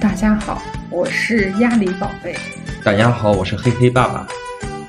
[0.00, 0.62] 大家好，
[0.92, 2.32] 我是鸭梨宝贝。
[2.84, 4.28] 大家好，我是黑黑爸爸。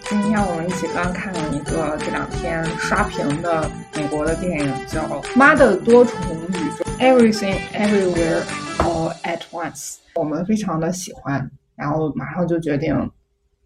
[0.01, 5.01] 今天我们一起刚看了一个这两天刷屏的美国的电影，叫
[5.35, 6.19] 《妈的多重
[6.49, 8.43] 宇宙》（Everything Everywhere
[8.77, 9.95] All at Once）。
[10.13, 13.09] 我们非常的喜欢，然后马上就决定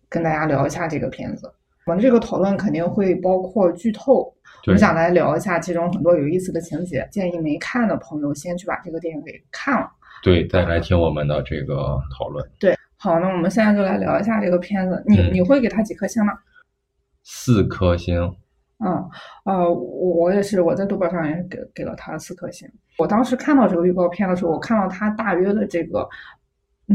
[0.08, 1.54] 跟大家聊一下这个片子。
[1.86, 4.34] 我们这个讨论肯定会包括剧透，
[4.68, 7.06] 我们想来聊一下其中很多有意思的情节。
[7.12, 9.92] 建议没看的朋友先去把这个电影给看了。
[10.24, 12.44] 对，再来听我们的这个讨论。
[12.58, 15.04] 对，好，那我们现在就来聊一下这个片子。
[15.06, 16.32] 你你会给他几颗星呢？
[17.24, 18.16] 四颗星。
[18.80, 19.10] 嗯，
[19.46, 22.68] 呃，我我也是，我在豆瓣上也是给给了他四颗星。
[22.98, 26.08] 我当时看到这个预告片的时候，我看到他大约的这个。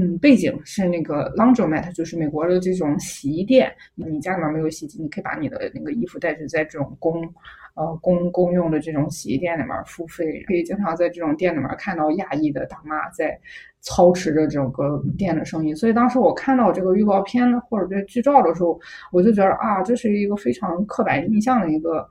[0.00, 3.68] 嗯，背景是那个 laundromat，就是美国的这种洗衣店。
[3.96, 7.28] 你家里面没有洗衣机，你可以把你的那个衣服带去在这种公，
[7.74, 10.40] 呃公公用的这种洗衣店里面付费。
[10.46, 13.36] 可以经常在这种店里面看到亚裔的大妈在
[13.80, 15.74] 操持着整个店的生意。
[15.74, 18.78] 所以当时我看到这个预告片或者这剧照的时候，
[19.10, 22.08] 我就觉得啊，这是一个非常刻板印象的一个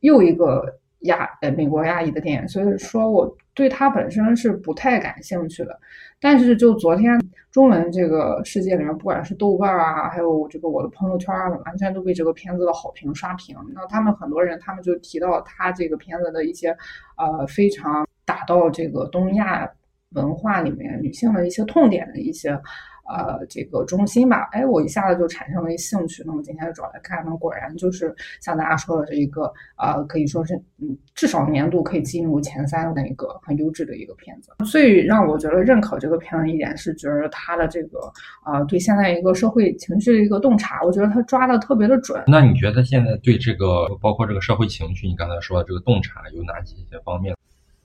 [0.00, 0.64] 又一个
[1.00, 2.48] 亚呃美国亚裔的电影。
[2.48, 5.78] 所以说我对他本身是不太感兴趣的。
[6.20, 7.18] 但是就昨天
[7.50, 13.56] 中文这个世界里面，不管是豆瓣啊，还有这个我的朋友圈啊，完全都被这个片子的好评刷屏。
[13.74, 16.76] 那他们很多人，他们就提到他这个片子的一些，
[17.16, 19.70] 呃，非常打到这个东亚
[20.10, 22.60] 文化里面女性的一些痛点的一些。
[23.06, 26.22] 呃，这个中心吧，哎，我一下子就产生了一兴趣。
[26.26, 34.52] 那么今天就找来看，那果然就是像大家说的这一个，呃，可以说是嗯，至少年度可以进入前三的一个很优质的一个片子。
[34.64, 37.98] 最让我觉得认可这个片子一点是，觉得他的这个
[38.42, 42.22] 啊，对现在一个社会情绪的一个洞察，我觉得他抓的特别的准。
[42.26, 47.36] 那你觉得现在对这个，包括这个社会情绪，你刚才说的这个洞察有哪几些方面？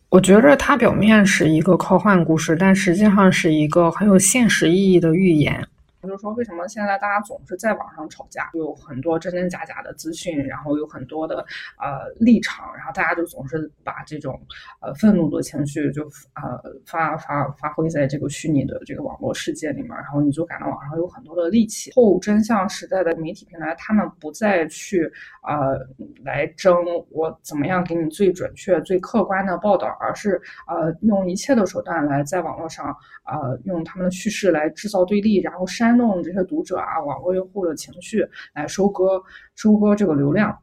[0.10, 5.68] 我觉着它表面是一个科幻故事，但实际上是一个很有现实意义的预言。
[6.10, 8.50] 就是说，为什么现在大家总是在网上吵架？
[8.56, 11.46] 有很多真真假假的资讯，然后有很多的
[11.78, 14.42] 呃立场，然后大家就总是把这种
[14.82, 16.04] 呃愤怒的情绪就
[16.34, 21.92] 呃发发发挥在这个虚拟的这个网络世界里面，然后你就感到网上有很多的戾气。
[21.94, 25.04] 后真相时代的媒体平台，他们不再去
[25.48, 25.78] 呃
[26.24, 26.76] 来争
[27.12, 32.88] 我怎么样给你最准确、最客观的报道，而是呃用一切的手段来在网络上
[33.26, 35.99] 呃用他们的叙事来制造对立，然后删。
[36.00, 39.22] 弄这些读者啊，网络用户的情绪来收割
[39.54, 40.58] 收割这个流量，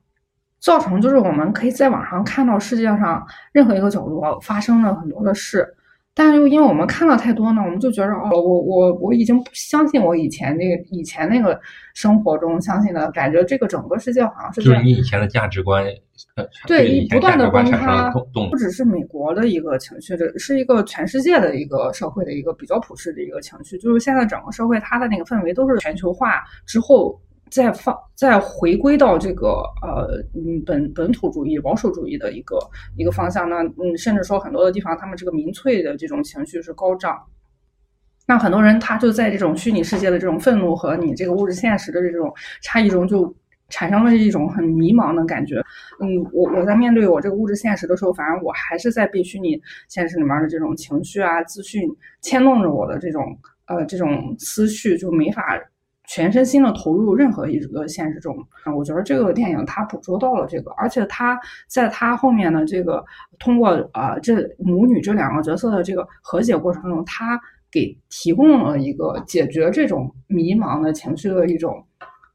[0.59, 5.76] 造成就是我们可以在网上看到世界上任何一个角落发生了很多的事。
[6.19, 11.61] 但是又因为我们看了太多呢，我们就觉得哦，我我我已经不相信我以前那个以前那个
[11.93, 15.85] 生活中相信的感觉，这个整个世界好像是就是你以前的价值观，
[16.67, 18.11] 对，不断的崩塌，
[18.51, 27.21] 不只是美国的一个情绪，这是一个全世界的一个社会的一个比较普世的一个情绪，就是现在整个社会它的那个氛围都是全球化之后。
[27.51, 32.59] 再放再回归到这个呃嗯本本土主义保守主义的一个
[32.97, 37.23] 一个方向，那嗯甚至说很多的地方他们这个民粹的这种情绪是高涨，
[38.27, 43.33] 那很多人他就在这种虚拟世界的这种愤怒和你这个物质现实的这种差异中，就
[43.69, 45.63] 产生了一种很迷茫的感觉。
[46.01, 51.89] 嗯，我我在面对我这个物质现实的时候，反而我还是在被虚拟现实里面的这种情绪啊资讯
[52.21, 55.57] 牵动着我的这种呃这种思绪，就没法。
[56.09, 58.37] 全身心的投入任何一个现实中，
[58.77, 63.05] 我觉得这个电影它捕捉到了这个，而且它在它后面的这个
[63.39, 67.41] 通过啊这母女这两个角色的这个和解过程中，它
[67.71, 71.85] 给提供了一个解决这种迷茫的情绪的一种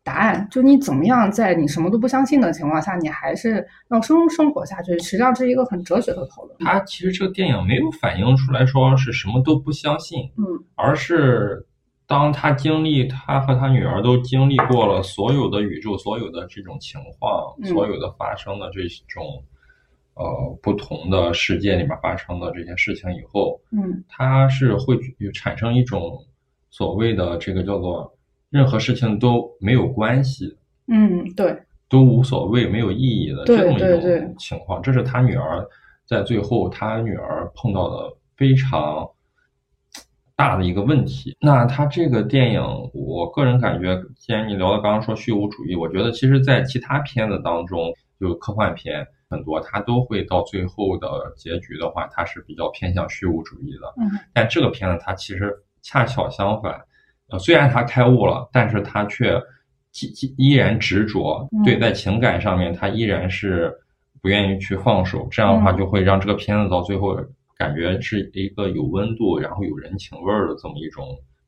[0.04, 0.46] 答案。
[0.52, 6.58] 就你怎么样在你什么都不相信的情况下，你还是要生生活下去，实际上是一个很哲学的讨论。
[6.60, 10.44] 它其实这个电影没有反映出来说是什么都不相信，嗯，
[10.76, 11.66] 而是。
[12.12, 19.42] 当他经历，他和他女儿都经历过了所有的宇宙、所有的这种情况、所有的发生的这种，
[20.16, 20.26] 呃，
[20.62, 25.00] 不同的世界里面发生的这些事情以后，嗯，他是会
[25.34, 26.22] 产生一种
[26.70, 28.14] 所谓的这个叫做
[28.50, 30.54] 任何事情都没有关系，
[30.88, 31.58] 嗯，对，
[31.88, 34.82] 都无所谓、没有意义的这么一种情况。
[34.82, 35.66] 这是他女儿
[36.06, 39.10] 在最后，他女儿碰到的非常。
[40.42, 42.60] 大的一个问题，那他这个电影，
[42.96, 53.94] 我个人感觉，既然你聊到刚刚说虚无主义，我觉得其实，在其他片子当中，就科幻片很多，它都会到最后的结局的话，它是比较偏向虚无主义的。
[54.02, 55.54] 嗯，但这个片子它其实
[55.84, 56.74] 恰巧相反，
[57.30, 59.40] 呃，虽然他开悟了，但是他却
[59.94, 63.72] 依依然执着，对，在情感上面他依然是
[64.24, 67.16] 不愿意去放手，这样的话就会让这个片子到最后。
[67.62, 71.04] 感觉是一个有温度，然后有人情味儿的这么一种。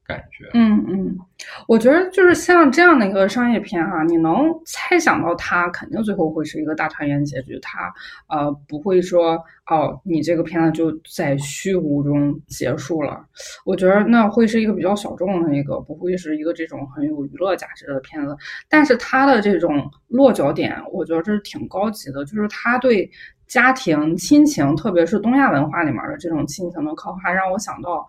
[0.06, 1.18] 感觉，嗯嗯，
[1.66, 7.92] 我觉得就是像这样的一个商业片哈，你能猜想到它肯定最后会是一个大团圆结局，它
[8.28, 13.26] 呃不会说哦，你这个片子就在虚无中结束了。
[13.66, 18.36] 我觉得那会是一个比较小众的一个，不会是一个这种很有娱乐价值的片子。
[18.70, 23.10] 但是它的这种落脚点，我觉得这是挺高级的，就是它对。
[23.46, 28.08] 家庭亲情，特别是东亚文化里面的这种亲情的刻画，让我想到，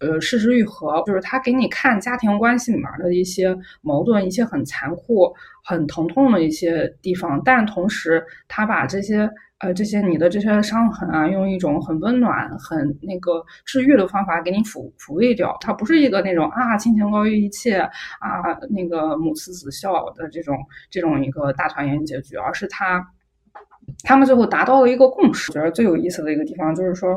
[0.00, 5.32] 呃，事实愈合，就是他给你看家庭关系里面的一些矛盾，一些很残酷、
[5.64, 9.30] 很疼痛的一些地方，但同时他把这些，
[9.64, 15.56] 呃，这些你的这些伤痕啊，用一种很温暖、很那个治愈的方法给你抚抚慰掉。
[15.58, 17.90] 它不是一个那种啊，亲情高于一切啊，
[18.68, 20.54] 那个母慈子孝的这种
[20.90, 23.02] 这种一个大团圆结局，而是他。
[24.02, 25.50] 他们最后达到了一个共识。
[25.50, 27.16] 觉得最有意思的一个地方就是说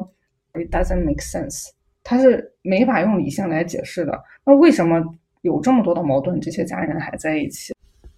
[0.54, 1.68] ，it doesn't make sense，
[2.02, 4.18] 它是没法用理性来解释的。
[4.46, 5.04] 那为什么
[5.42, 7.74] 有这么多的矛盾，这些家人还在一起？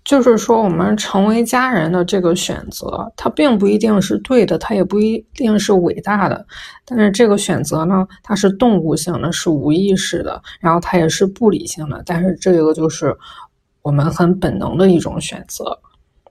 [0.06, 6.46] 就是说，我们成为家人的这个选择，它并不一定是对的，它也不一定是伟大的。
[6.86, 12.02] 但是这个选择呢，它是动物性的，是无意识的，然后它也是不理性的。
[12.06, 13.16] 但是这个就是
[13.82, 15.78] 我们很本能的一种选择。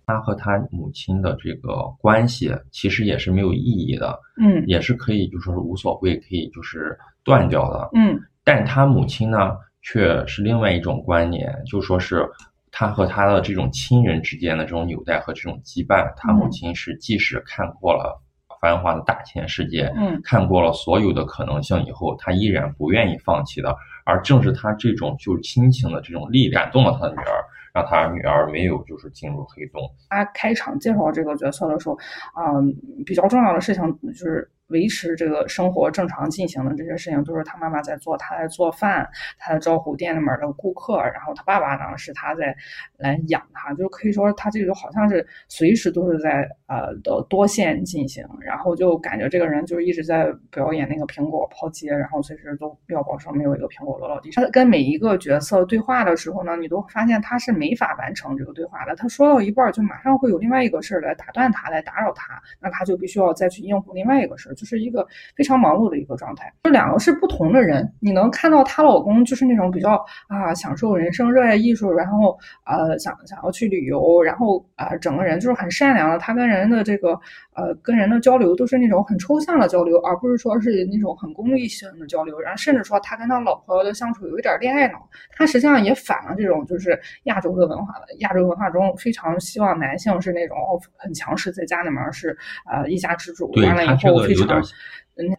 [0.06, 8.18] 他和他母亲的这个关系其实也是没有意义的，嗯，也是可以就说是无所谓，可以就是断掉的，嗯。
[8.42, 9.50] 但他母亲呢，
[9.82, 12.26] 却是另外一种观念，就说是
[12.70, 16.12] 他和他的这种亲人之间的这种纽带和这种羁绊。
[16.16, 18.20] 他母亲是即使看过了
[18.60, 23.76] 繁华的大千世界，嗯，看过了所有的可能性以后，他依然不愿意放弃的。
[24.04, 27.44] 而正是他这种就是亲情的这种力感动了他的女儿。
[27.74, 29.82] 让他女儿没有就是进入黑洞。
[30.08, 31.96] 他开场介绍这个角色的时候，
[32.34, 32.74] 嗯，
[33.04, 34.50] 比较重要的事情就是。
[34.68, 42.54] 维持这个生活正常进行的这些事情，都是他妈妈在做，他在做饭，他在招呼店里面的顾客，然后他爸爸呢是他在
[42.96, 54.44] 来养他，就可以说他这个就好像是随时都是在呃的多线进行，然后就感觉这个人就是一直在表演那个苹果抛接，然后随时都要保证没有一个苹果落到地上。
[54.44, 64.54] 他跟每一个角色对话的时候呢，你都发现他是没法完成这个对话的，他说到一半就马上会有另外一个事儿来打断他，来打扰他，那他就必须要再去应付另外一个事儿。
[64.58, 65.06] 就是一个
[65.36, 67.88] 非常忙碌的一个状态，就两个是不同的人。
[68.00, 76.18] 你能看到她老公就是那种比较啊享受人生、热爱艺术，然后呃想想要去旅游，然后啊整个人就是很善良的。
[76.18, 77.10] 他跟人的这个
[77.54, 82.40] 呃跟人的交流都是那种很抽象的交流，而不是说是那种很功利性的交流。
[82.40, 92.36] 然后甚至说他跟他老婆的相处有一点恋爱脑，他实际上也反了这种就是亚洲的文化的亚洲文化中非常希望男性是那种哦很强势，在家里面是
[92.68, 94.47] 呃一家之主，完了以后非常。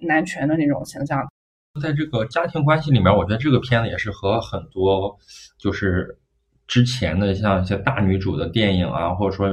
[0.01, 1.25] 男权的那种形象，
[1.81, 5.17] 在这个家庭关系里面，我觉得这个片子也是和很多
[5.57, 6.17] 就是
[6.67, 9.47] 之前的像一些大女主的电影啊，或者说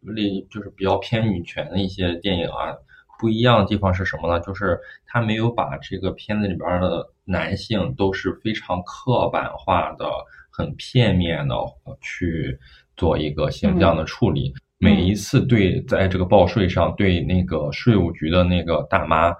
[0.00, 2.74] 类就是比较偏女权的一些电影啊，
[3.18, 4.40] 不一样的地方是什么呢？
[4.40, 10.08] 就是他没有把这个片子里边的男性都是非常刻板化的、
[10.50, 11.54] 很片面的
[12.00, 12.58] 去
[12.96, 14.54] 做一个形象的处理。
[14.78, 19.34] 每一次对在这个报税上对那个税务局的那个大妈。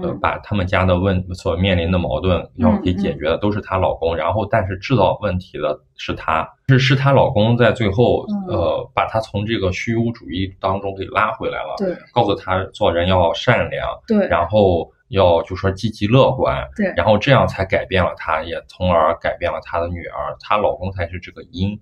[0.00, 21.78] 呃，把他们家的问所面临的矛盾要给解决的都是她老公，然后但是制造问题的是她，是是她老公在最后呃把她从这个虚无主义当中给拉回来了，对，告诉她做人要善良，对，然后要就说积极乐观，对，然后这样才改变了她，也从而改变了她的女儿，她老公才是这个因。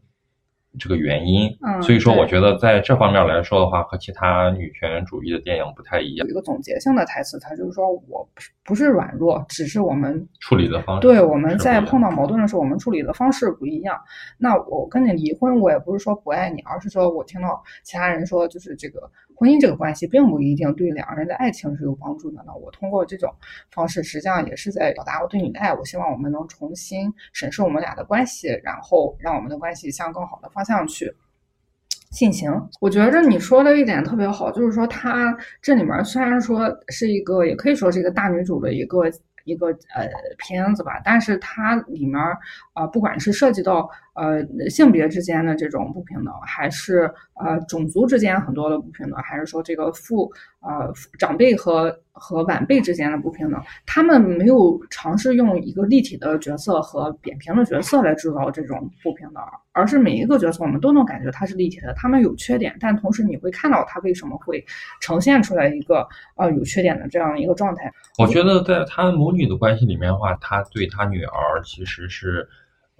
[0.79, 1.51] 这个原因，
[1.83, 6.27] 所以说我觉得在这方面来说的话，和其他女权主义的电影不太一样。
[6.27, 8.29] 有一个总结性的台词，他就是说我
[8.65, 11.09] 不是软弱，只是我们处理的方式。
[11.09, 13.99] 对，我们在碰到矛盾的时候，我们处理的方式不一样。
[14.39, 19.11] 那我跟你离婚，我也不是说不爱你，而是说我听到其他人说，就是这个。
[19.41, 22.45] 婚姻这个关系并不一定对两个人的爱情是有帮助的。
[22.47, 23.35] 那我通过这种
[23.71, 25.73] 方式，实际上也是在表达我对你的爱。
[25.73, 31.11] 我希望我们能重新审视我们俩的关系，然后让我们的关系向更好的方方向去
[32.11, 32.53] 进行。
[32.81, 39.11] 我觉着你说的一点特别好，就是说它这里面虽然说是一个，也可以说是一个大女主的一个。
[39.45, 42.21] 一个呃片子吧，但是它里面
[42.75, 43.89] 啊，不管是涉及到
[44.21, 47.11] 呃性别之间的这种不平等，还是
[47.43, 64.63] 呃种族之间很多的不平等，还是说这个父呃长辈和和晚辈之间的不平等，他们没有尝试用一个立体的角色和扁平的角色来制造这种不平等，而是每一个角色我们都能感觉它是立体的，他们有缺点，但同时你会看到他为什么会
[65.01, 67.91] 呈现出来一个呃有缺点的这样一个状态。
[68.19, 72.47] 我觉得在他母女的关系里面的话，他对他女儿其实是。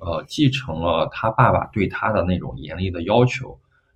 [0.01, 3.55] 呃，继承了他爸爸对他的那种严厉的要求，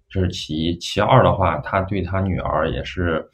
[0.09, 0.77] 这是其一。
[0.77, 3.27] 其二的话，他对他女儿也是，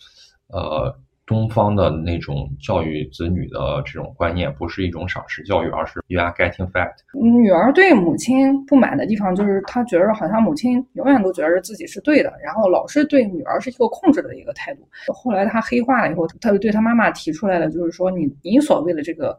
[0.47, 0.97] 呃，
[1.27, 6.93] 东方的那种教育子女的这种观念，不是一种赏识教育，而是 you are getting fat。
[7.12, 14.89] 女儿对母亲不满的地方，就是她觉得好像母亲永远都觉得自己是对的，然后老是对女儿是一个控制的一个态度。
[15.12, 19.37] 后来她黑化了以后，她就对她妈妈提出来了，就是说你你所谓的这个。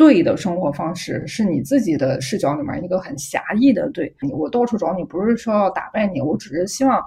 [0.00, 7.04] 对的生活方式是你自己的视角里面一个很狭义的对，你我到处找你不是说要打败你，我只是希望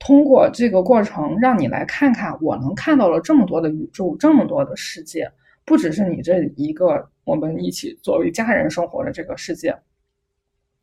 [0.00, 5.30] 通过这个过程让你来看看我能看到了这么多的宇宙，这么多的世界，
[5.64, 9.72] 不只是你这一个我们一起作为家人生活的这个世界。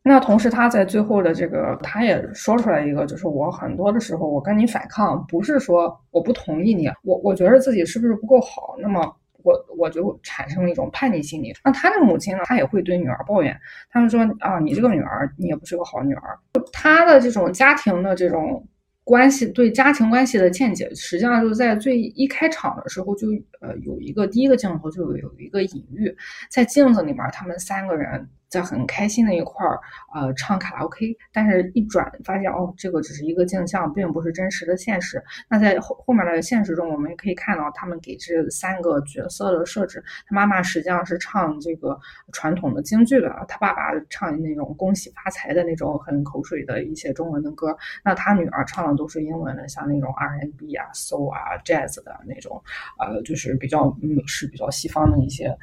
[0.02, 9.14] 那同时他在最后的这个他也说出来一个，就是我很多的时候我跟你反抗，不是说我不同意你，我我觉得自己是不是不够好，那么。
[9.42, 11.52] 我我就产生了一种叛逆心理。
[11.64, 12.42] 那他的母亲呢？
[12.44, 13.58] 他也会对女儿抱怨，
[13.90, 16.38] 他们说啊，你这个女儿，你也不是个好女儿。
[16.72, 18.66] 他的这种家庭的这种
[19.04, 23.28] 关系，对家庭关系的见解，实际上就在最一开场的时候就
[23.60, 26.14] 呃有一个第一个镜头就有一个隐喻，
[26.50, 28.28] 在镜子里面，他们三个人。
[28.50, 29.78] 在很开心的一块儿，
[30.12, 35.22] 呃，唱卡拉 OK，但是一转发现，哦，这个只是一个镜像，并不是真实的现实。
[35.48, 41.96] 那在后后面的现实中，我们也可以看到，他们给这三个角色的设置，他妈妈实际上是唱这个
[42.32, 52.60] 传统的京剧的，他爸爸唱那种恭喜发财的那种很口水的一些中文的歌，那他女儿唱的都是英文的，像那种 R&B 啊、so 啊、Jazz 的那种，
[52.98, 55.56] 呃，就是比较美式、比较西方的一些，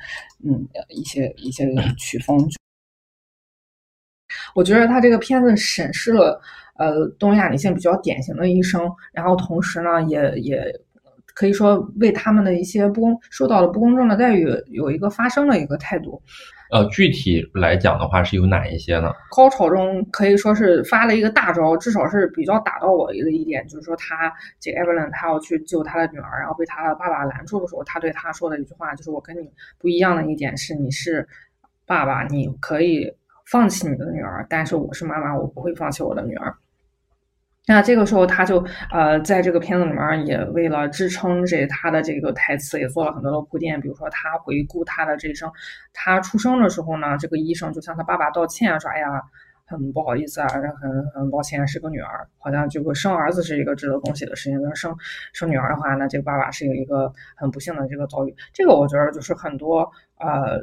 [0.45, 1.65] 嗯，一些一些
[1.97, 2.37] 曲风。
[4.55, 6.39] 我觉得他这个片子审视了，
[6.77, 10.63] 呃，东亚女性比较典型的一生，然后同时呢，也也
[11.33, 16.21] 可以说为他们的一些不公受到了不公正的待遇有一个发声的一个态度。
[16.69, 19.13] 呃，具体来讲的话，是有哪一些呢？
[19.31, 31.25] 高潮中可以说是发了一个大招，至少是比较打到我的一点，就是说他这个 Evelyn 他要去救他的女儿，然后被他的爸爸拦住的时候，他对他说的一句话就是：“我跟你不一样的一点是，你是
[31.85, 33.13] 爸爸，你可以。”
[33.49, 36.53] 放弃你的女儿，但是我是妈妈，我不会放弃我的女儿。
[37.65, 43.79] 那这个时候，他就呃，在这个片子里面也为了支撑这他的这个台词，也做了很多的铺垫。
[43.81, 45.51] 比如说，他回顾他的这一生，
[45.93, 49.21] 他出生的时候呢，这个医生就向他爸爸道歉，说：“哎呀。”
[49.69, 54.95] 很不好意思啊，很很抱歉，是个女儿，好像这个生儿子是一个值得恭喜的事情，生
[55.33, 58.33] 生女儿的话，那这个爸爸是有一个很不幸的这个遭遇。
[58.53, 59.79] 这个我觉得就是很多
[60.19, 60.55] 呃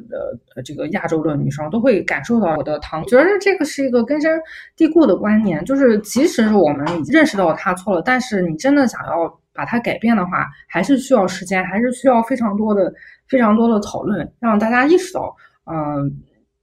[0.54, 4.40] 呃这个亚洲的女生都会感受到我的疼，觉得这个是一个根深
[4.75, 12.90] 蒂固的观念，就是即使是我们认识到他错了，但是你真的想要把它改变的话，还是需要时间，还是需要非常多的
[13.28, 15.37] 非常多的讨论，让大家意识到，
[15.70, 16.11] 嗯。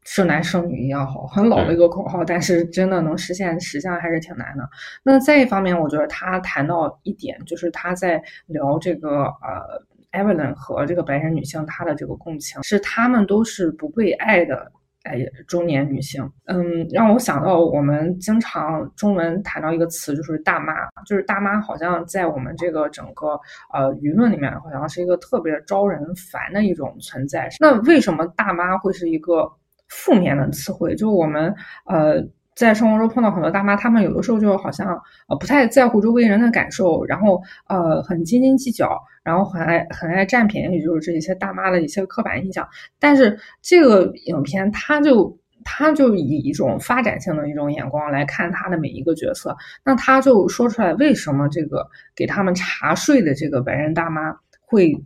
[0.04, 4.68] 生男生女一样好，很老的一个口号，但是真的能实现，实际上还是挺难的。
[5.04, 9.82] 那再一方面，我觉得他谈到一点，就是他在聊这个呃
[10.12, 14.72] ，Evelyn 和这个白人女性她的这个共情，是她们都是不被爱的
[15.04, 16.28] 哎中年女性。
[16.46, 20.74] 嗯，让我想到我们经常中文谈到一个词，就是大妈，
[21.06, 23.40] 就是大妈好像在我们这个整个
[23.72, 27.48] 呃舆论里面，好像是一个特别招人烦的一种存在。
[27.60, 29.50] 那为什么大妈会是一个？
[29.92, 31.54] 负面的词汇，就我们
[31.86, 32.24] 呃
[32.56, 34.88] 在生活中碰到很多大妈，她们有的时候就好像
[35.28, 38.90] 呃不太在乎周围人的感受，然后呃很斤斤计较，
[39.22, 42.68] 然后很爱很爱占便宜，就是这些大妈的一些刻板印象。
[43.00, 55.04] 但是这个影片，它就它就以一种发展性的一种眼光来看他的每一个角色，那他就说出来为什么这个给他们查税的这个白人大妈会。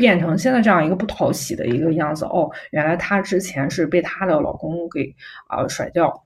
[0.00, 5.14] 变成现在这样一个不讨喜的一个样子哦，原来她之前是被她的老公给
[5.46, 6.24] 啊甩掉，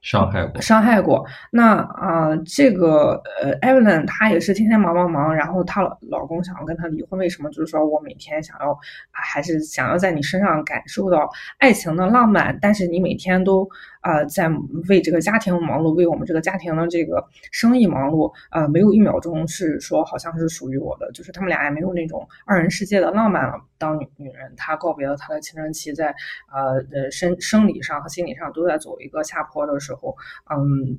[0.00, 1.26] 伤害过，伤害过。
[1.50, 7.50] 那啊，这个呃，Evelyn 她也是天天忙忙忙，然后她老公想要跟她离婚，为什么？
[7.50, 8.74] 就是说我每天想要，
[9.10, 13.68] 还是想要在你身上感受到爱情的浪漫，但是你每天都
[14.04, 14.48] 啊在
[14.88, 23.54] 为这个家庭忙碌，为我们这个家庭的这个生意忙碌，呃，没有一秒钟是说好像是属于我的，就是他们俩也没有那种二人世界的浪漫了。
[23.78, 26.14] 当女女人她告别了她的青春期，在
[26.52, 30.14] 呃呃生生理上和心理上都在走一个下坡的时候。
[30.50, 30.98] 嗯，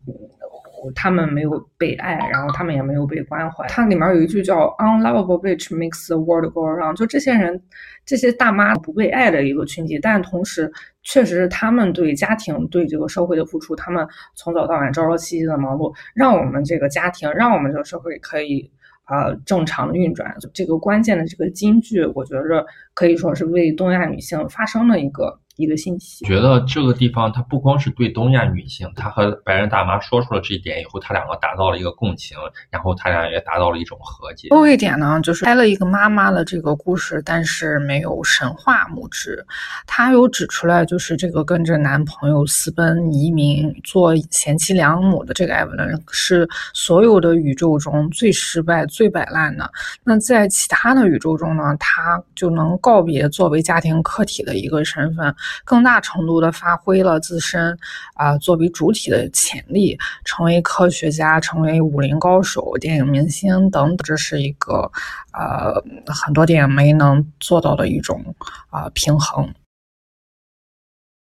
[0.94, 3.65] 他们没有被爱，然后他们也没有被关怀。
[3.68, 7.62] 它里面有一句叫 “unlovable bitch makes the world go round”，就这些人，
[8.06, 10.72] 这些大妈不被爱的一个群体，但同时，
[11.04, 18.70] 确实是他们对家庭、对这个社会的付出，他们从早到晚朝朝夕夕的忙碌，让我们这个家庭，让我们这个社会可以
[19.04, 20.36] 啊正常的运转。
[20.54, 25.39] 这个关键的这个金句，我觉着可以说是为东亚女性发声的一个。
[25.58, 32.38] 一个信息，觉得这个地方它不光是对东亚女性，她和白人大妈说出了这一点以后，他两个达到了一个共情，
[32.70, 34.50] 然后他俩也达到了一种和解。
[34.50, 39.46] 最后一点呢，就是拍了一个妈妈的这个故事，但是没有神话母职。
[39.88, 49.72] 他有指出来，就是这个跟着男朋友私奔移民做贤妻良母的这个艾文伦，是所有的宇宙中最失败、最摆烂的。
[50.04, 55.34] 那在其他的宇宙中呢，他就能告别作为家庭客体的一个身份。
[55.64, 57.78] 更大程度的发挥了自身
[58.14, 64.92] 啊作为主体的潜力，成为科学家，成为武林高手、电影明星等等，这是一个
[65.34, 65.74] 呃
[66.08, 68.24] 很多电影没能做到的一种
[68.70, 69.54] 啊平衡。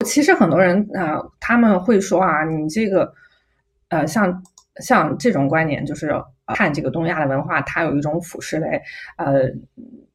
[0.05, 3.13] 其实很多人啊，他们会说啊，你这个
[3.89, 4.43] 呃像
[4.77, 6.13] 像这种观点，就是
[6.47, 8.81] 看这个东亚的文化，它有一种俯视类，
[9.17, 9.51] 呃。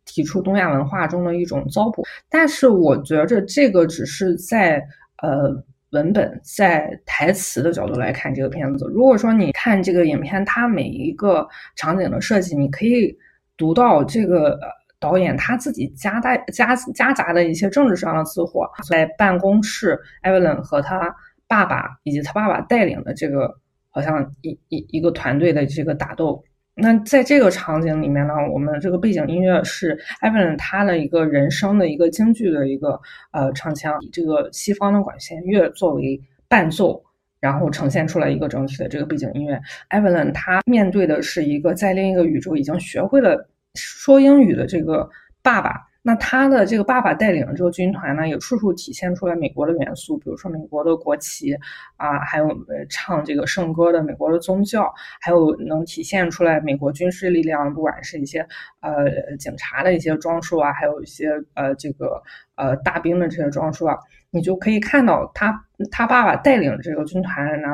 [0.06, 4.82] 提出东亚文化中的一种糟粕，但是我觉着这个只是在
[5.20, 5.52] 呃
[5.90, 8.86] 文本在台词的角度来看这个片子。
[8.94, 13.14] 如果说你看这个影片，它每一个场景的设计，你可以
[13.56, 14.58] 读到这个
[14.98, 18.68] 导演他自己夹带夹夹杂的一些政治上的私货。
[18.88, 21.14] 在办公室，艾文伦和他
[21.46, 23.52] 爸爸以及他爸爸带领的这个
[23.90, 26.42] 好像一一一个团队的这个打斗。
[26.78, 33.00] 那在这个场景里面呢，我们这个背景音乐是 Evelyn 他的一个人生的一个京剧的一个
[33.32, 37.02] 呃唱腔，以这个西方的管弦乐作为伴奏，
[37.40, 39.58] 然后呈现出来一个整体的这个背景音乐。
[39.88, 45.08] Evelyn 他面对的是一个在另一个宇宙已经学会了说英语的这个
[45.42, 45.80] 爸爸。
[46.06, 51.52] 那他的这个爸爸带领的这个军团呢，也处处体现出来美国的元素，比如说美国的国旗
[51.96, 52.48] 啊，还有
[52.88, 58.46] 唱这个圣歌的美国的宗教，还有能体现出来美国军事力量，不管是一些
[58.82, 62.22] 呃警察的一些装束啊，还有一些呃这个
[62.54, 63.98] 呃大兵的这些装束啊，
[64.30, 67.68] 你就可以看到他他爸爸带领这个军团呢，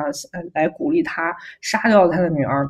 [0.55, 2.67] 来鼓励他杀掉他的女儿。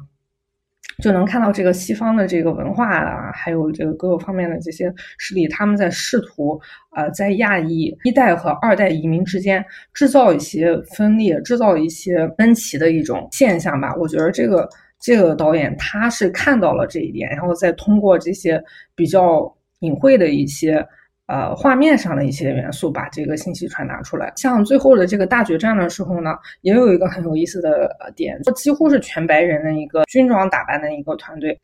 [1.02, 6.60] 就能看到这个西方的这个文化啊，还有这个各个方面的这些势力，他们在试图
[6.96, 13.96] 呃，在亚裔一代和二代移民之间制造一些分裂，制造一些分歧的一种现象吧。
[13.96, 18.62] 我觉得这个这个导演他是看到了这一点，然后再通过这些
[18.96, 20.86] 比较隐晦的一些。
[21.26, 24.34] 呃，画面上的一些元素把这个信息传达出来。
[24.36, 31.58] 像最后的这个大决战的时候呢，也有一个很有意思的点，几乎是全白人的一个军装打扮的一个团队，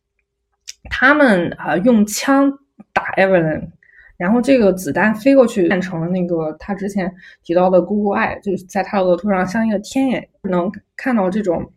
[0.89, 2.49] 他们啊用枪
[2.93, 3.67] 打 Evelyn，
[4.15, 11.69] 然后这个子弹飞过去变成了那个他之前提到的 Google Eye，就是在他额头上像一个天眼，能看到这种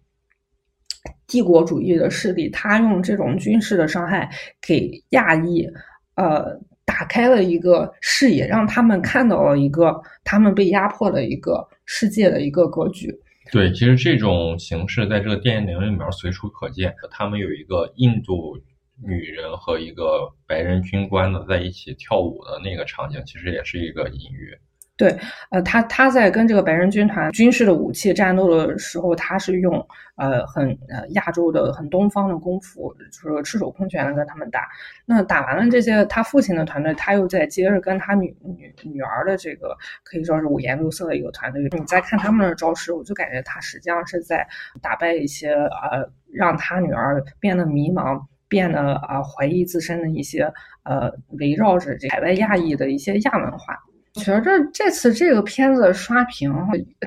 [1.26, 5.68] 帝国主义的势力，他用这种军事的伤害给亚裔，
[6.14, 6.60] 呃。
[6.84, 13.12] 打开了一个视野，让他们看到了一个他们被压迫的一个世界的一个格局。
[13.50, 16.94] 对，其实这种形式在这个电影里面随处可见。
[17.10, 18.56] 他们有一个印度
[19.04, 24.56] 女人和一个白人军官的在一起跳舞的那个场景，其实也是一个隐喻。
[25.02, 25.18] 对，
[25.50, 29.84] 呃，他他在跟这个白人军团军事的武器战斗的时候，他是用
[30.14, 34.68] 呃很呃亚洲的很东方的功夫，就是赤手空拳的跟他们打。
[35.04, 41.60] 那打完了这些，他父亲的团队，他又在接着跟他女女女儿的这个可以说是五颜六色的一个团队。
[41.76, 44.46] 你再看他们的招式，我就感觉他实际上是在
[44.80, 50.52] 打败一些呃让他女儿变得迷茫、变得啊怀疑自身的一些
[50.84, 51.10] 呃
[51.40, 53.76] 围绕着这海外亚裔的一些亚文化。
[54.14, 56.52] 觉着这次这个片子刷屏，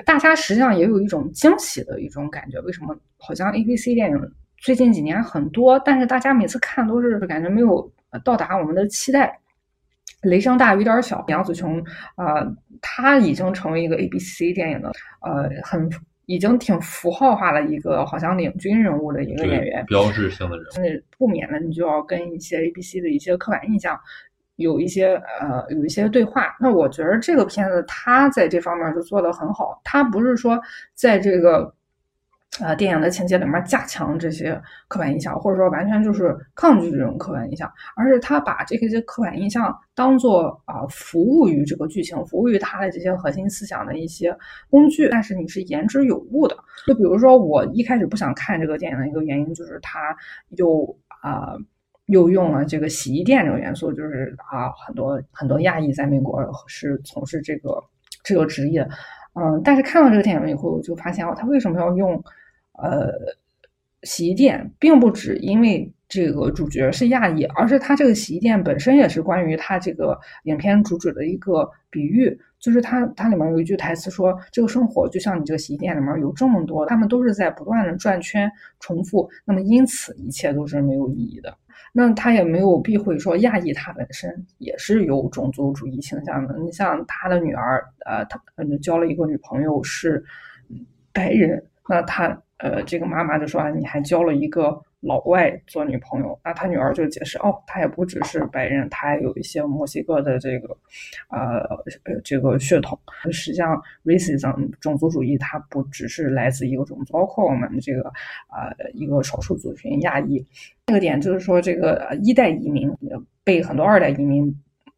[0.04, 2.60] 大家实际上也有一种惊喜的一种感觉。
[2.60, 2.96] 为什么？
[3.18, 7.90] 好像 A B C 电影最近几年很多，但是大家每次看都是感觉没有
[8.24, 9.38] 到达我们的期待。
[10.22, 11.82] 雷声大雨点小，杨紫琼
[12.16, 12.44] 啊，
[12.80, 14.90] 她已经成为一个 A B C 电影的
[15.20, 15.88] 呃很
[16.24, 23.98] 已经挺符号化的一个好像领军人物的一个演员，标志性的人物，不免的你就要跟一些 A B C 的一些刻板印象
[24.56, 26.56] 有一些呃有一些对话。
[26.60, 30.60] 那我觉得这个片子他在这方面就做得很好，他不是说
[30.94, 31.72] 在这个。
[32.60, 44.34] 呃，电影的情节里面加强这些刻板印象，或者说完全就是抗拒这种刻板印象，而是他把这些刻板印象当做啊服务于这个剧情，服务于他的这些核心思想的一些
[44.70, 45.06] 工具。
[45.10, 46.56] 但是你是言之有物的。
[46.86, 50.16] 就比如说，我一开始不想看这个电影的一个原因，就是他
[50.56, 51.58] 又啊
[52.06, 57.82] 又用了这个洗衣店这个元素，就是啊很多很多亚裔在美国是从事这个
[58.24, 58.88] 这个职业，
[59.34, 62.22] 嗯，但是看到这个电影以后，我就发现哦，他为什么要用？
[62.78, 63.10] 呃，
[64.02, 72.38] 洗衣店并不只因为这个主角是亚裔，而是他这个洗衣店本身也是关于他这个影片主旨的一个比喻。
[72.58, 81.56] 就是他他里面有一句台词说：“这个生活就像你这个洗衣店里面有这么多，他们都是在不断的转圈重复，那么因此一切都是没有意义的。”
[81.92, 86.56] 那他也没有避讳说亚裔他本身也是有种族主义倾向的。
[86.58, 88.40] 你像他的女儿，呃，他
[88.82, 90.24] 交了一个女朋友是
[91.12, 92.42] 白人，那他。
[92.58, 100.76] 呃，这个妈妈就说啊：“你还交了一个老外做女朋友。”那他女儿就解释：“哦，他也不只是白人，他还有一些墨西哥的这个，
[101.28, 101.58] 呃
[102.04, 102.98] 呃，这个血统。
[103.30, 108.08] 实际上，racism 种族主义它不只是来自一个种族，包括我们这个
[108.48, 110.44] 啊一个少数族群亚裔。
[110.86, 112.90] 这个点就是说，这个一代移民
[113.44, 114.54] 被很多二代移民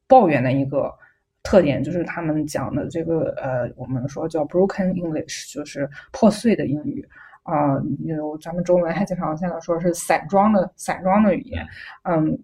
[0.07, 0.93] 抱怨的一个。”
[1.45, 7.03] 特点就是他们讲的这个呃，我们说叫 broken English，就是破碎的英语
[7.49, 7.81] 啊。
[8.05, 11.67] 有咱们中文还经常现在说是散装的散装的语言，
[12.05, 12.39] 嗯，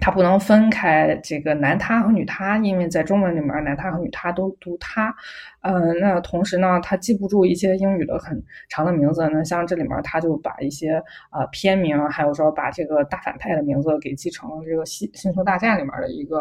[0.00, 5.14] 它不能分开这个男他和女他，因为在中文里面男他和女他都读他。
[5.62, 16.38] 嗯，那同时呢，他记不住一些英语的很长的名字，那像这里面他就把一些呃片名，还有说把这个大反派的名字给记成了这个《星星球大战》里面的一个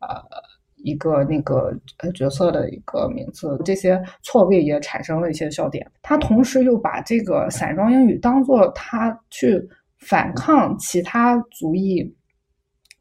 [0.00, 0.59] 呃。
[0.82, 5.86] 一个那个呃角色的一个名字，这些错位也产生了一些笑点。
[6.02, 9.60] 他同时又把这个散装英语当做他去
[9.98, 12.14] 反抗其他族裔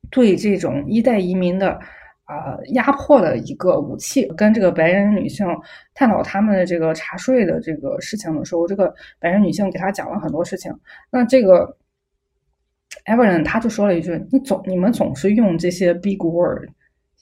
[0.10, 1.72] 对这种一代移民的
[2.26, 4.26] 啊压迫的一个武器。
[4.38, 5.48] 跟这个白人女性
[5.94, 10.74] 探讨他们的这个茶税的这个事情的时候，这个白人女性给他讲了很多事情。
[11.12, 11.78] 那这个
[13.06, 16.70] Evelyn 他就说了一句：“你总你们总是用这些 big word。”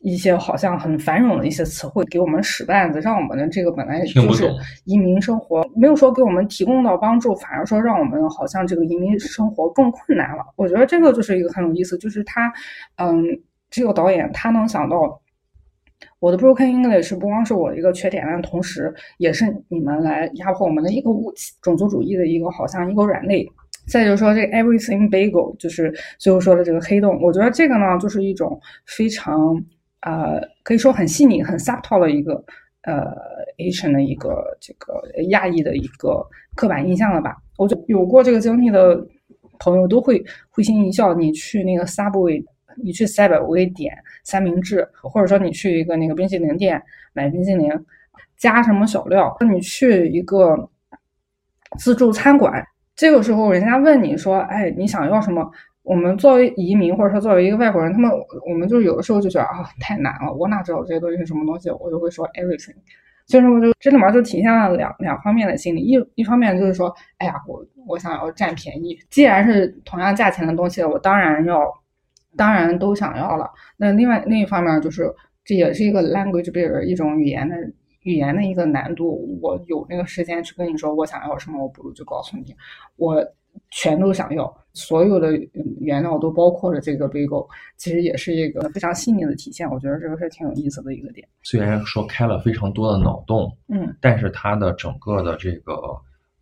[0.02, 4.48] 一些好像很繁荣的一些词汇给我们使绊子，让我们的这个本来就是
[4.86, 10.46] 移民生活没有说给我们提供到帮助，反而说让我们好像这个移民生活更困难了。
[10.56, 12.54] 我觉得这个就是一个很有意思，就是他，
[12.98, 13.24] 嗯，
[13.72, 15.20] 这个导演他能想到
[16.20, 23.50] 我的 broken English 不光是我的一个缺点，但同时也是你们来压迫我们的一个武器，种族主义的一个好像一个软肋。
[23.88, 29.60] 再就是说这个 everything bagel，就是最后说的这个黑洞，我觉得这个呢就是一种非常。
[30.02, 32.34] 呃，可以说很细腻、很 subtle 的一个
[32.84, 33.12] 呃
[33.58, 36.24] Asian 的一个这个亚裔的一个
[36.56, 37.36] 刻板印象了吧？
[37.58, 39.04] 我就有过这个经历的
[39.60, 41.14] 朋友都会会心一笑。
[41.16, 42.44] 你去那个 Subway，
[42.76, 46.82] 你去 Subway 点三明治，或者说你去一个那个冰淇淋店
[47.14, 47.70] 买冰淇淋，
[48.38, 49.36] 加什么小料？
[49.40, 50.70] 那你去一个
[51.80, 52.64] 自助餐馆，
[52.96, 55.52] 这个时候人家问你说：“哎，你想要什么？”
[55.88, 58.12] 我们作为移民，或者说作为一个外国人，他们
[58.46, 61.70] 我们就有的时候就觉得啊，太难了，我哪知道这些东西是什么东西？
[61.70, 62.76] 我就会说 everything。
[63.26, 71.64] 所以说，我就这里面就体现了两两方面的心理，一一方面就是说，哎呀，我我想要占便宜，既然是同样价钱的东西，我当然要，
[72.36, 73.50] 当然都想要了。
[73.78, 75.10] 那另外另一方面就是，
[75.46, 77.56] 这也是一个 language barrier，一种语言的
[78.02, 79.40] 语言的一个难度。
[79.42, 82.54] 我有那个时间去跟你说我想要什么，我不如就告诉你，
[82.98, 83.26] 我。
[83.72, 85.32] 全都想要，所有的
[85.80, 89.70] 原料都包括了这个 bagel，其实也是一个非常细腻的体现。
[89.70, 91.28] 我觉得这个是挺有意思的一个点。
[91.44, 95.74] 虽然说开了非常多的脑洞，嗯，但是它的整个的这个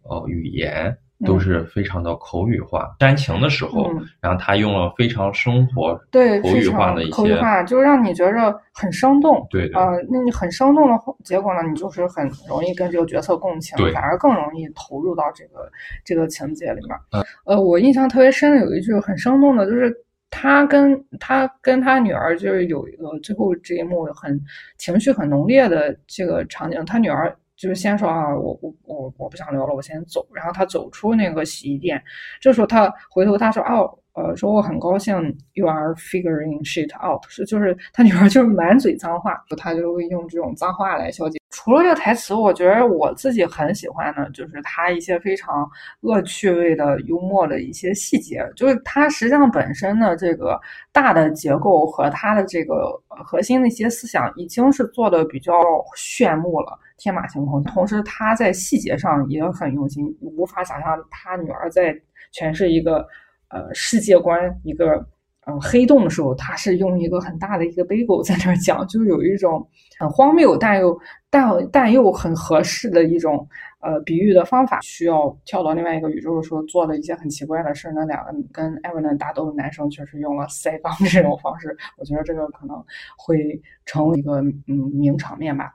[0.03, 0.95] 呃语言。
[1.23, 9.47] 都是非常的口语化，煽情的时候，然后他用了非常生活对口语化的一些口语化，就让你觉着很生动。
[9.49, 15.71] 对啊，那你很生动的结果呢，你就是很容易跟这个角色共情，反而更容易投入到这个
[16.03, 17.23] 这个情节里面。
[17.45, 19.95] 呃，我印象特别深的有一句很生动的，就是
[20.29, 24.37] 他跟他跟他女儿就是有一个最后这一幕很
[24.77, 27.33] 情绪很浓烈的这个场景，他女儿。
[27.55, 30.27] 就是先说啊，我我我我不想聊了，我先走。
[30.33, 32.03] 然后他走出那个洗衣店，
[32.41, 35.13] 这时候他回头他说哦，呃，说我很高兴
[35.53, 41.37] ，you are figuring shit out，是就是他女儿就是满嘴脏话，他就会用这种脏话来消解。
[41.51, 45.69] 除了这个台词，我觉得我自己很喜欢的，就是他一些非常
[46.01, 48.41] 恶趣味的幽默的一些细节。
[48.55, 50.59] 就是他实际上本身的这个
[50.93, 55.53] 大的结构和他的这个核心的一些思想，已经是做的比较
[55.95, 57.63] 炫目了，天马行空。
[57.63, 61.93] 同时他在细节上也很用心，无法想象他女儿在
[62.33, 63.05] 诠释一个
[63.49, 65.05] 呃世界观一个。
[65.47, 69.63] 嗯，黑洞的时候，他是用一个很大的一个 bagel 在那儿讲，就有一种
[69.99, 73.47] 很荒谬但又但但又很合适的一种
[73.79, 74.79] 呃比喻的方法。
[74.81, 77.91] 需要跳到另外一个宇宙的时候，做了一些很奇怪的事。
[77.93, 82.83] 那两个跟艾文伦打斗的男生确实用了塞钢这种方式，我觉得这个可能
[83.15, 85.71] 会成为一个嗯名场面吧。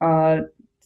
[0.00, 0.38] 呃，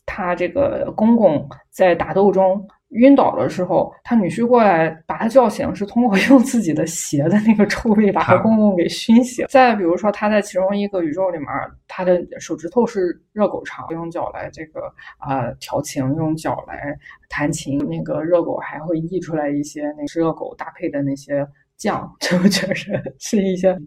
[0.07, 2.65] 他这个公公在打斗中。
[2.91, 9.47] 晕倒的时候，他女婿过来把他叫醒，是通过 用自己的鞋的那个臭味把他公公给熏醒。
[9.49, 11.47] 再比如说，他在其中一个宇宙里面，
[11.87, 14.81] 他的手指头是热狗肠，用脚来这个
[15.19, 16.97] 啊调情，用脚来
[17.29, 21.47] 弹琴，那个热狗还会溢出来一些那热狗搭配的那些
[21.77, 22.75] 酱， 就觉得
[23.19, 23.79] 是一些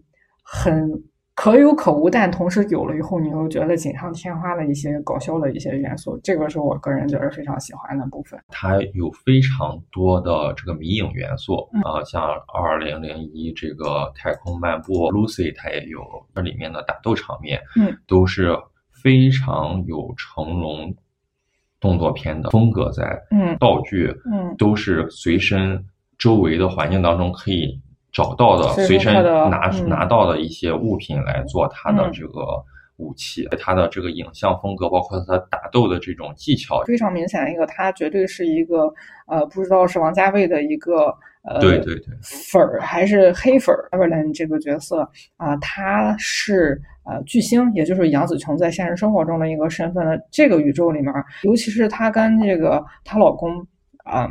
[0.44, 1.02] 很。
[1.42, 8.40] 可有可无，但同时有了以后，你又觉得锦上添花的一些搞笑的一些元素，这个是我个人觉得非常喜欢的部分。
[8.46, 12.22] 它有非常多的这个迷影元素啊，像
[12.54, 16.00] 二零零一这个太空漫步，Lucy 它也有，
[16.32, 18.56] 这里面的打斗场面，嗯，都是
[18.92, 20.94] 非常有成龙
[21.80, 25.84] 动作片的风格在，嗯，道具，嗯，都是随身
[26.16, 27.82] 周围的环境当中可以。
[28.12, 29.14] 找到的随身
[29.50, 32.62] 拿拿到的一些物品来做他的这个
[32.98, 38.92] 武器，他的这个影像风格，包括他打斗的这种技巧，非常明显的一个，他绝对是一个
[39.26, 41.06] 呃，不知道是王家卫的一个
[41.42, 43.88] 呃，对对对，粉儿还是黑粉儿。
[43.92, 51.12] Everland 这个角色啊，他是呃巨星，也就是杨紫琼在现实生活中的一个身份的这个宇宙里面，
[51.44, 53.66] 尤其是她跟这个她老公
[54.04, 54.28] 啊。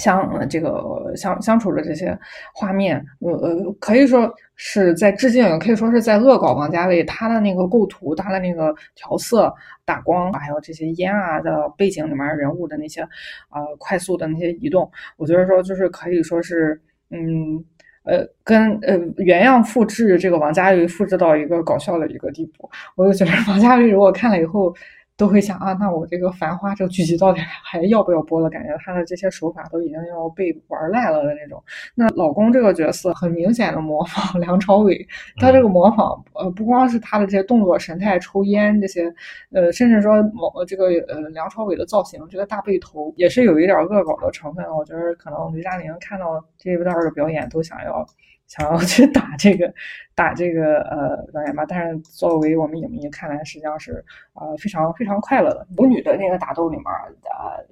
[0.00, 2.18] 相这个相相处的这些
[2.52, 7.04] 画面，呃呃，可以说是在致敬，也可以说是在恶搞王家卫。
[7.04, 9.54] 他的那个构图，他的那个调色、
[9.84, 16.80] 打光，还有这些烟啊的背景里面人物的那些呃快速的那些移动，我觉得说就是可以说是，
[17.10, 17.64] 嗯
[18.02, 22.68] 呃，跟呃原样复制这个王家卫复制到一个搞笑的一个地步。
[22.96, 24.74] 我就觉得王家卫如果看了以后。
[25.16, 28.50] 都会想啊，那我这个《繁花》这个剧集到底还要不要播了？
[28.50, 31.62] 感觉他的这些手法都已经要被玩烂了的那种。
[31.94, 39.12] 那老公这个角色很明显的模仿 梁朝伟，他这个模仿呃不光是他的这些动作、神态、抽烟这些，
[39.52, 44.64] 呃，甚至说某这个呃梁朝伟的造型，这个大背头也是有一点恶搞的成分。
[44.76, 48.04] 我觉得可能雷佳玲看到这一段的表演都想要。
[48.46, 49.72] 想要去打这个，
[50.14, 55.66] 打这个呃表演吧，但是作为我们影迷看来，实际上是呃非常非常快乐的。
[55.74, 57.64] 母女的那个打斗里面，呃，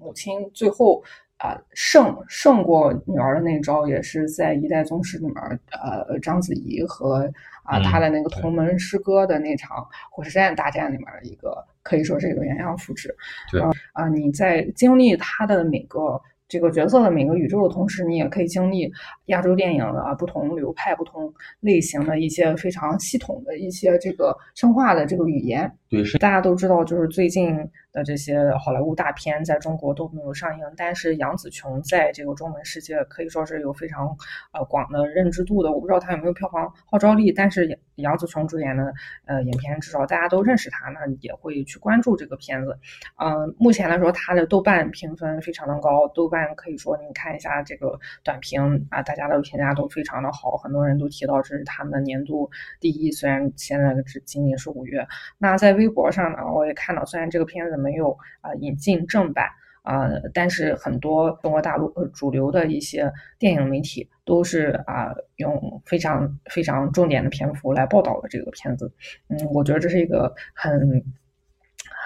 [0.00, 1.02] 母亲最后
[1.36, 5.36] 啊胜胜过女儿的那招，也是在《一代宗师》里面，
[5.72, 7.28] 呃，章子怡和
[7.64, 13.12] 啊她的那个同门师哥的那场火车站大战里面的一个，可以说是一个原样复制。
[13.50, 13.60] 对
[13.94, 16.22] 啊，你在经历他的每个。
[16.50, 18.92] 这个角色的每个宇宙的同时，你也可以经历
[19.26, 25.72] 亚洲电影的不同流派、不同类型的一些非常系统的一些这个生化的这个语言。
[25.88, 27.56] 对，是大家都知道，就是最近。
[27.92, 34.16] 的这些好莱坞大片在中国都没有上映，但是杨紫琼在这个中文世界可以说是有非常
[34.52, 35.72] 呃广的认知度的。
[35.72, 38.92] 我不知道她有没有票房号召力，但是杨紫琼主演的
[39.24, 42.78] 呃影片至少大家都认识她，那也会去关注这个片子。
[43.16, 53.10] 嗯，目前来说，它的豆瓣评分非常的高，豆瓣可以说你看一下这个短评啊，大家的评价都非常的好，很多人都提到这是他们的年度第一。
[53.10, 55.04] 虽然现在只仅仅是五月，
[55.38, 57.80] 那在微博上呢，我也看到，虽然这个片子。
[57.80, 59.48] 没有啊，引进正版
[59.82, 68.92] 啊，但是很多中国大陆呃主流的一些电影媒体都是啊用非常非常重点的篇幅来报道了这个片子。
[69.28, 70.72] 嗯，我觉得这是一个很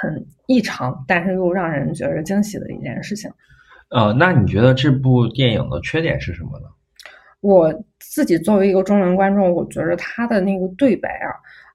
[0.00, 3.30] 很异常，但是又让人觉得惊喜的一件事情。
[3.90, 6.66] 呃，那你觉得这部电影的缺点是什么呢？
[7.40, 11.08] 我自己作为一个中文观众，我觉得他的那个对白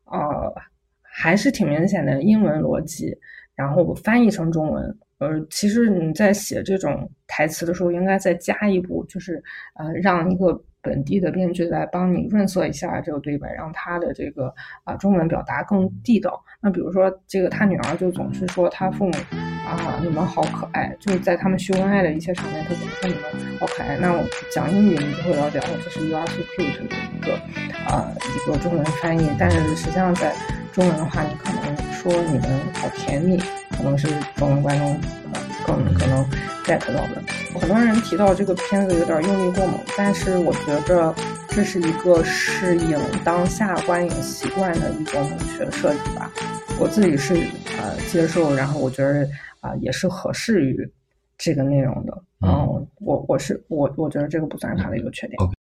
[0.06, 0.56] 啊，呃，
[1.02, 3.16] 还是挺明显的英文逻辑。
[3.60, 9.44] 然后我翻译成中文，呃，其实你在写这种台词的时候，应该再加一步，就是
[9.76, 14.54] 呃，让一个本地的编剧来帮你润色一下这个对白，让他的这个
[14.86, 16.42] 啊中文表达更地道。
[16.62, 19.14] 那比如说这个他女儿就总是说他父母
[19.68, 23.98] 啊你们好可爱，就是在他们秀恩爱的一些场面，他总说你们好可爱。
[23.98, 27.34] 那我讲英语你就会了解哦，这是 you are so cute 的一个
[27.92, 30.34] 啊一个中文翻译，但是实际上在
[30.74, 33.38] 中文的话，你可能说你们好甜蜜，
[33.72, 35.00] 可能是中文观众
[35.66, 36.24] 更可能
[36.64, 37.22] get 到的。
[37.60, 41.14] 很多人提到这个片子有点用力过猛，但是我觉着
[41.50, 46.32] 这是一个适应当下观影习惯的一种美学设计吧。
[46.80, 47.36] 我自己是
[47.78, 49.28] 呃接受，然后我觉得
[49.60, 50.90] 啊也是合适于
[51.38, 52.24] 这个内容的。
[52.42, 55.38] 嗯，我我是我我觉得这个不算是它的一个缺点。